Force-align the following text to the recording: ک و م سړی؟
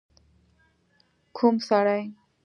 ک 1.37 1.39
و 1.45 1.47
م 1.53 1.55
سړی؟ 1.67 2.01